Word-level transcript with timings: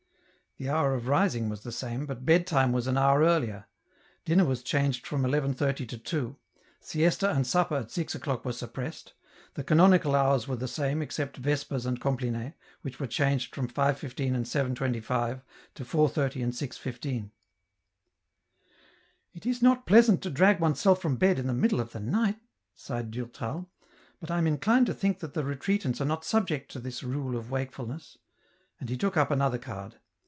The 0.57 0.69
hour 0.69 0.93
of 0.93 1.07
rising 1.07 1.49
was 1.49 1.61
the 1.63 1.71
same, 1.71 2.05
but 2.05 2.23
bed 2.23 2.45
time 2.45 2.71
was 2.71 2.85
an 2.85 2.95
hour 2.95 3.21
earlier; 3.21 3.65
dinner 4.25 4.45
was 4.45 4.61
changed 4.61 5.07
from 5.07 5.23
11.30 5.23 5.87
to 5.87 5.97
2; 5.97 6.35
siesta 6.79 7.31
and 7.31 7.47
supper 7.47 7.77
at 7.77 7.89
6 7.89 8.13
o'clock 8.13 8.45
were 8.45 8.53
suppressed; 8.53 9.13
the 9.55 9.63
canonical 9.63 10.13
hours 10.13 10.47
were 10.47 10.55
the 10.57 10.67
same, 10.67 11.01
except 11.01 11.37
vespers 11.37 11.87
and 11.87 11.99
compline, 11.99 12.53
which 12.83 12.99
were 12.99 13.07
changed 13.07 13.55
from 13.55 13.69
5.15 13.69 14.35
and 14.35 14.45
7.25 14.45 15.41
to 15.73 15.83
4.30 15.83 16.43
and 16.43 16.53
6.15." 16.53 17.31
It 19.33 19.47
is 19.47 19.63
not 19.63 19.87
pleasant 19.87 20.21
to 20.21 20.29
drag 20.29 20.59
oneself 20.59 21.01
from 21.01 21.15
bed 21.15 21.39
in 21.39 21.47
the 21.47 21.53
middle 21.53 21.79
of 21.79 21.91
the 21.91 21.99
night," 21.99 22.37
sighed 22.75 23.09
Durtal," 23.09 23.67
but 24.19 24.29
I 24.29 24.37
am 24.37 24.45
inclined 24.45 24.85
to 24.87 24.93
think 24.93 25.21
that 25.21 25.33
the 25.33 25.43
Retreatants 25.43 25.99
are 25.99 26.05
not 26.05 26.23
subject 26.23 26.69
to 26.73 26.79
this 26.79 27.01
rule 27.01 27.35
of 27.35 27.49
wakeful 27.49 27.87
ness," 27.87 28.19
and 28.79 28.89
he 28.91 28.97
took 28.97 29.17
up 29.17 29.31
another 29.31 29.57
card. 29.57 29.95